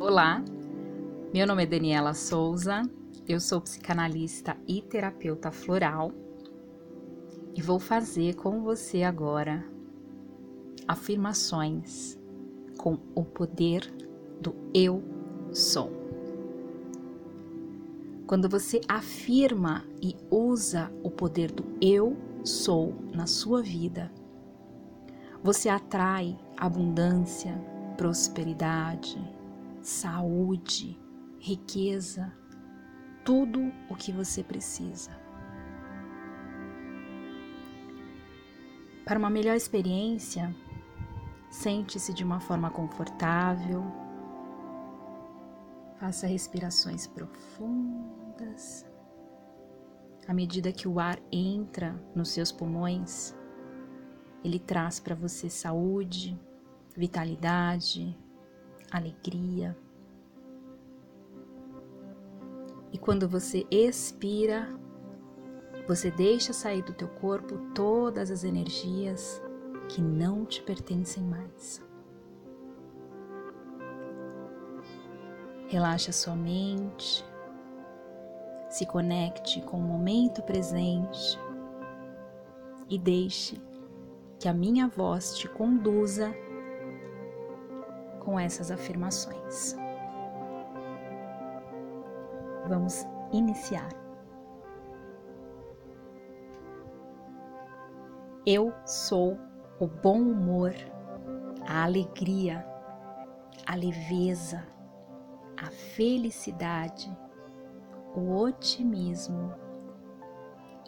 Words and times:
Olá, 0.00 0.42
meu 1.34 1.46
nome 1.46 1.64
é 1.64 1.66
Daniela 1.66 2.14
Souza, 2.14 2.80
eu 3.28 3.38
sou 3.38 3.60
psicanalista 3.60 4.56
e 4.66 4.80
terapeuta 4.80 5.50
floral 5.50 6.10
e 7.54 7.60
vou 7.60 7.78
fazer 7.78 8.34
com 8.36 8.62
você 8.62 9.02
agora 9.02 9.62
afirmações 10.86 12.18
com 12.78 12.98
o 13.14 13.22
poder 13.22 13.82
do 14.40 14.54
eu 14.72 15.04
sou. 15.52 15.92
Quando 18.26 18.48
você 18.48 18.80
afirma 18.88 19.84
e 20.00 20.16
usa 20.30 20.90
o 21.02 21.10
poder 21.10 21.52
do 21.52 21.66
eu 21.78 22.16
sou 22.42 22.94
na 23.12 23.26
sua 23.26 23.60
vida, 23.60 24.10
você 25.42 25.68
atrai 25.68 26.38
abundância, 26.56 27.52
prosperidade, 27.98 29.36
saúde, 29.82 30.98
riqueza, 31.38 32.32
tudo 33.24 33.72
o 33.88 33.94
que 33.94 34.12
você 34.12 34.42
precisa. 34.42 35.10
Para 39.04 39.18
uma 39.18 39.30
melhor 39.30 39.56
experiência, 39.56 40.54
sente-se 41.50 42.12
de 42.12 42.22
uma 42.22 42.40
forma 42.40 42.70
confortável, 42.70 43.82
faça 45.98 46.26
respirações 46.26 47.06
profundas. 47.06 48.86
À 50.26 50.34
medida 50.34 50.72
que 50.72 50.86
o 50.86 51.00
ar 51.00 51.18
entra 51.32 51.94
nos 52.14 52.30
seus 52.30 52.52
pulmões, 52.52 53.34
ele 54.44 54.58
traz 54.58 55.00
para 55.00 55.14
você 55.14 55.48
saúde, 55.48 56.38
vitalidade, 56.94 58.16
alegria. 58.90 59.76
E 62.92 62.98
quando 62.98 63.28
você 63.28 63.66
expira, 63.70 64.68
você 65.86 66.10
deixa 66.10 66.52
sair 66.52 66.82
do 66.82 66.92
teu 66.92 67.08
corpo 67.08 67.58
todas 67.74 68.30
as 68.30 68.44
energias 68.44 69.42
que 69.88 70.00
não 70.02 70.44
te 70.44 70.62
pertencem 70.62 71.22
mais. 71.22 71.82
Relaxa 75.68 76.12
sua 76.12 76.34
mente, 76.34 77.24
se 78.70 78.86
conecte 78.86 79.60
com 79.62 79.78
o 79.78 79.82
momento 79.82 80.42
presente 80.42 81.38
e 82.88 82.98
deixe 82.98 83.60
que 84.38 84.48
a 84.48 84.54
minha 84.54 84.88
voz 84.88 85.36
te 85.36 85.48
conduza 85.48 86.34
com 88.28 88.38
essas 88.38 88.70
afirmações. 88.70 89.74
Vamos 92.68 93.06
iniciar. 93.32 93.88
Eu 98.44 98.74
sou 98.84 99.38
o 99.80 99.86
bom 99.86 100.20
humor, 100.20 100.74
a 101.66 101.84
alegria, 101.84 102.66
a 103.66 103.74
leveza, 103.74 104.62
a 105.56 105.70
felicidade, 105.70 107.10
o 108.14 108.36
otimismo 108.36 109.54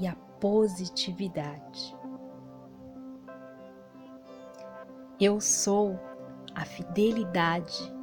e 0.00 0.08
a 0.08 0.16
positividade. 0.40 1.96
Eu 5.20 5.40
sou 5.40 6.07
a 6.58 6.64
fidelidade, 6.64 7.94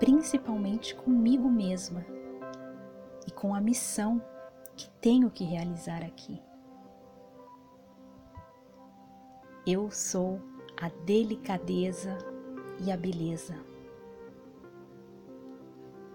principalmente 0.00 0.96
comigo 0.96 1.48
mesma 1.48 2.04
e 3.24 3.30
com 3.30 3.54
a 3.54 3.60
missão 3.60 4.20
que 4.74 4.90
tenho 5.00 5.30
que 5.30 5.44
realizar 5.44 6.02
aqui. 6.02 6.42
Eu 9.64 9.92
sou 9.92 10.40
a 10.76 10.88
delicadeza 11.06 12.18
e 12.80 12.90
a 12.90 12.96
beleza. 12.96 13.54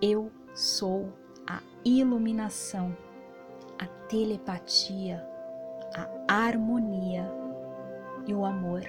Eu 0.02 0.30
sou 0.54 1.14
a 1.48 1.62
iluminação, 1.86 2.96
a 3.80 3.86
telepatia, 4.09 5.25
a 5.96 6.34
harmonia 6.34 7.25
e 8.28 8.34
o 8.34 8.44
amor. 8.44 8.84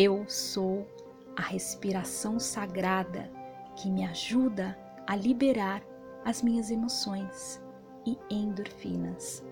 Eu 0.00 0.24
sou 0.28 0.86
a 1.36 1.42
respiração 1.42 2.38
sagrada 2.38 3.28
que 3.74 3.90
me 3.90 4.04
ajuda 4.04 4.78
a 5.04 5.16
liberar 5.16 5.82
as 6.24 6.40
minhas 6.40 6.70
emoções 6.70 7.60
e 8.06 8.16
endorfinas. 8.30 9.44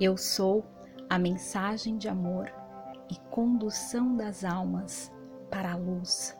Eu 0.00 0.16
sou 0.16 0.66
a 1.08 1.16
mensagem 1.16 1.96
de 1.96 2.08
amor 2.08 2.52
e 3.08 3.16
condução 3.30 4.16
das 4.16 4.42
almas 4.42 5.12
para 5.48 5.74
a 5.74 5.76
luz. 5.76 6.36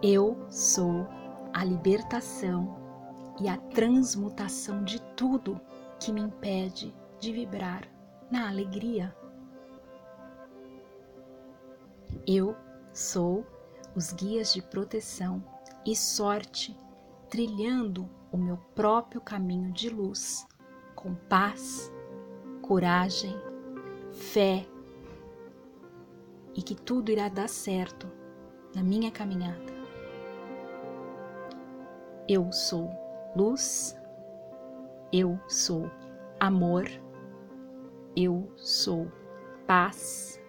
Eu 0.00 0.46
sou 0.48 1.08
a 1.52 1.64
libertação 1.64 2.72
e 3.40 3.48
a 3.48 3.56
transmutação 3.56 4.84
de 4.84 5.02
tudo 5.16 5.60
que 6.00 6.12
me 6.12 6.20
impede 6.20 6.94
de 7.18 7.32
vibrar 7.32 7.88
na 8.30 8.48
alegria. 8.48 9.14
Eu 12.26 12.56
sou 12.92 13.46
os 13.94 14.12
guias 14.12 14.52
de 14.52 14.62
proteção 14.62 15.42
e 15.86 15.94
sorte, 15.94 16.76
trilhando 17.28 18.08
o 18.32 18.36
meu 18.36 18.56
próprio 18.74 19.20
caminho 19.20 19.72
de 19.72 19.88
luz, 19.88 20.46
com 20.94 21.14
paz, 21.14 21.92
coragem, 22.62 23.36
fé 24.10 24.66
e 26.54 26.62
que 26.62 26.74
tudo 26.74 27.10
irá 27.10 27.28
dar 27.28 27.48
certo 27.48 28.10
na 28.74 28.82
minha 28.82 29.10
caminhada. 29.10 29.72
Eu 32.28 32.50
sou 32.52 32.90
luz 33.36 33.94
eu 35.16 35.38
sou 35.46 35.88
amor, 36.40 36.86
eu 38.16 38.50
sou 38.56 39.06
paz, 39.64 40.42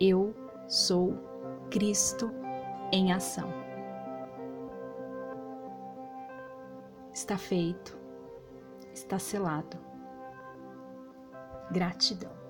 eu 0.00 0.34
sou 0.66 1.14
Cristo 1.70 2.28
em 2.92 3.12
ação. 3.12 3.48
Está 7.14 7.38
feito, 7.38 7.96
está 8.92 9.16
selado. 9.16 9.78
Gratidão. 11.70 12.47